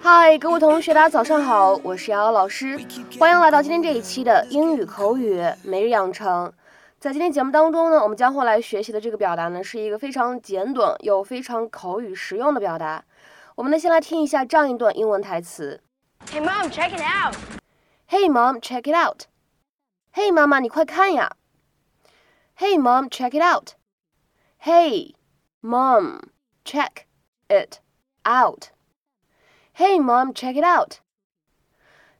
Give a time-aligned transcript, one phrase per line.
[0.00, 2.76] 嗨，各位同学，大家早上好，我是瑶瑶老师，
[3.20, 6.52] 欢迎来到今天这一期的英语口语每日养成。
[6.98, 13.04] 在今天节目当中呢，我们将会来学习的这个表达呢，是一个非常简短又非常口语实用的表达。
[13.54, 15.80] 我们呢，先来听一下这样一段英文台词
[16.26, 19.22] Hey mom, check it out.：Hey mom, check it out.
[20.12, 21.36] Hey 妈妈，你快看呀
[22.58, 23.74] ！Hey mom, check it out.
[24.60, 25.14] Hey
[25.60, 26.22] mom,
[26.66, 27.06] check
[27.48, 27.78] it
[28.24, 28.70] out.
[29.76, 30.96] Hey mom, check it out.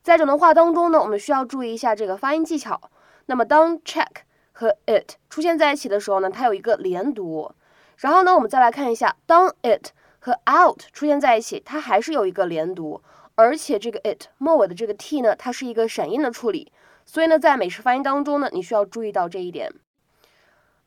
[0.01, 2.89] 在整段话当中呢，我们需要注意一下这个发音技巧。
[3.25, 4.07] 那么当 check
[4.53, 7.51] 和 it 出现在一起的时候呢，它有一个连读。
[7.97, 9.89] 然后呢，我们再来看一下，当 it
[10.19, 13.03] 和 out 出现在一起，它还是有一个连读，
[13.35, 16.71] 而且这个 it 末尾的这个 t 呢，它是一个闪音的处理。
[17.05, 19.73] 所以呢，在美式发音当中呢，你需要注意到这一点。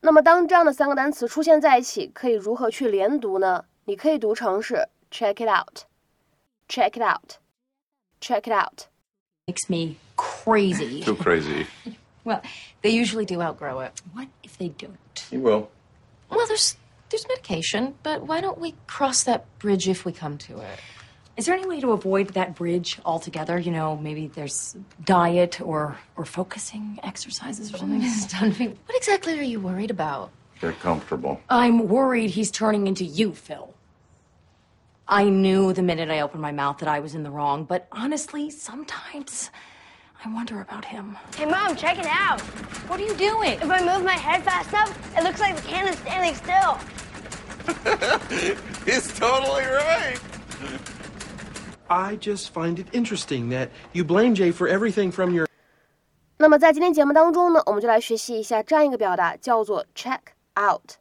[0.01, 3.65] 那么当这样的三个单词出现在一起，可以如何去连读呢？
[3.85, 8.87] 你可以读成是 check it out，check it out，check it out。
[9.47, 11.03] makes me crazy.
[11.03, 11.67] Too crazy.
[12.23, 12.41] well,
[12.81, 13.91] they usually do outgrow it.
[14.13, 14.97] What if they don't?
[15.31, 15.69] You will.
[16.29, 16.75] Well, there's
[17.09, 20.79] there's medication, but why don't we cross that bridge if we come to it?
[21.36, 23.58] Is there any way to avoid that bridge altogether?
[23.58, 28.00] You know, maybe there's diet or or focusing exercises or something.
[28.02, 30.30] Dunphy, what exactly are you worried about?
[30.60, 31.40] Get comfortable.
[31.48, 33.72] I'm worried he's turning into you, Phil.
[35.08, 37.88] I knew the minute I opened my mouth that I was in the wrong, but
[37.90, 39.50] honestly, sometimes
[40.24, 41.16] I wonder about him.
[41.34, 42.40] Hey mom, check it out.
[42.88, 43.52] What are you doing?
[43.52, 46.78] If I move my head fast enough, it looks like the can is standing still.
[48.84, 50.20] He's totally right.
[51.89, 55.47] I just find it interesting that you blame Jay for everything from your
[56.37, 60.19] 那么在今天节目当中呢，我们就来学习一下这样一个表达，叫做 check
[60.59, 60.95] out。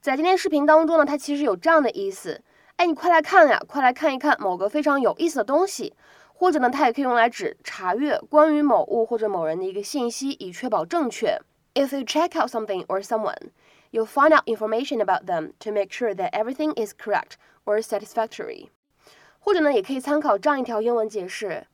[0.00, 2.42] 在今天视频当中呢，它其实有这样的意思，
[2.76, 5.94] 哎，你快来看呀，快来看一看某个非常有意思的东西，
[6.34, 11.40] 或者呢，它也可以用来指查阅关于某物或者某人的一个信息，以确保正确。
[11.74, 13.50] If you check out something or someone,
[13.90, 18.68] you'll find out information about them to make sure that everything is correct or satisfactory.
[19.39, 21.65] 或者呢，也可以参考这样一条英文解释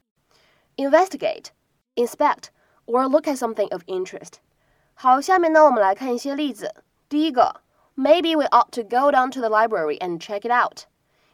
[0.78, 1.48] ：investigate,
[1.96, 2.46] inspect,
[2.86, 4.36] or look at something of interest。
[4.94, 6.84] 好，下面呢，我们来看一些例子。
[7.10, 7.62] 第一个
[7.96, 10.84] ，Maybe we ought to go down to the library and check it out。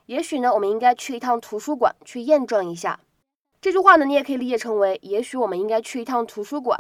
[0.08, 3.00] 也许呢，我们应该去一趟图书馆去验证一下。
[3.62, 6.78] 这句话呢，你也可以理解成为，也许我们应该去一趟图书馆，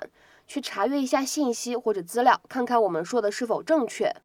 [0.47, 4.15] 去查阅一下信息或者资料，看看我们说的是否正确。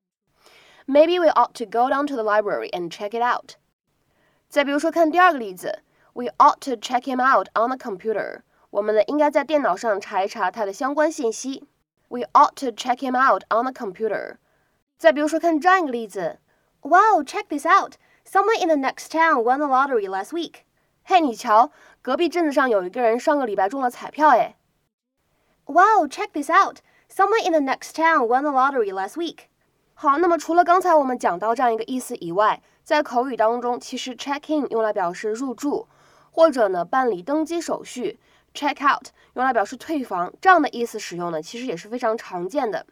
[0.87, 3.57] Maybe we ought to go down to the library and check it out。
[4.50, 8.42] 再比如说，看第二个例子，We ought to check him out on the computer。
[8.70, 11.68] 我们呢应该在电脑上查一查他的相关信息。
[12.10, 14.36] We ought to check him out on the computer。
[14.98, 16.40] 再比如说，看这样一个例子，
[16.82, 17.94] Wow, check this out!
[18.26, 20.64] Someone in the next town won the lottery last week.
[21.04, 21.72] 嘿，你瞧，
[22.02, 24.56] 隔壁镇子上有一个人上个礼拜中了彩票，哎。
[25.66, 26.80] Wow, check this out!
[27.10, 29.46] Someone in the next town won the lottery last week.
[29.94, 35.89] 好，那么除了刚才我们讲到这样一个意思以外， 在口语当中，其实 check in 用来表示入住，
[36.31, 38.21] 或者呢办理登机手续
[38.55, 42.87] ；check out 用来表示退房，这样的意思使用呢，其实也是非常常见的。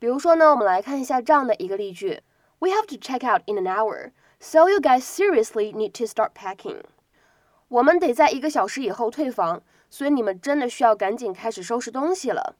[0.00, 2.20] 比如说呢，我们来看一下这样的一个例句
[2.58, 4.10] ：We have to check out in an hour,
[4.40, 6.80] so you guys seriously need to start packing.
[7.68, 12.56] 我们得在一个小时以后退房，所以你们真的需要赶紧开始收拾东西了。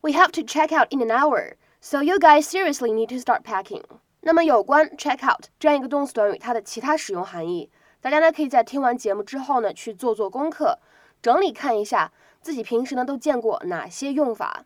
[0.00, 3.42] We have to check out in an hour, so you guys seriously need to start
[3.44, 3.84] packing.
[4.22, 7.70] 那么有关 check out 这样一个动词短语，它的其他使用含义，
[8.00, 10.78] 大家呢可以在听完节目之后呢去做做功课，
[11.22, 14.64] 整理看一下自己平时呢都见过哪些用法。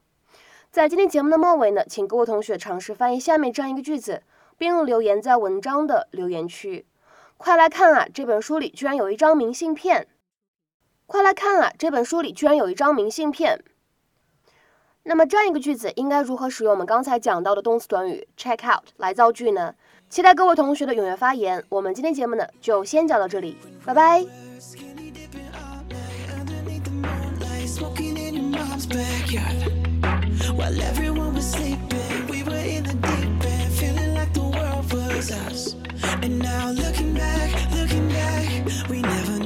[0.70, 4.25] 在今天节目的末尾呢，请各位同学尝试翻译下面这样一个句子，
[4.59, 6.84] 并留言在文章的留言区。
[7.36, 10.09] 快来看啊，这本书里居然有一张明信片！
[11.07, 13.62] 快来看啊，这本书里居然有一张明信片！
[15.06, 19.74] 那么这样一个句子应该如何使用我们刚才讲到的动词短语 check out 来造句呢？
[20.09, 21.62] 期待各位同学的踊跃发言。
[21.68, 24.24] 我们今天节目呢就先讲到这里，拜拜。
[36.22, 39.44] And now looking back, looking back, we never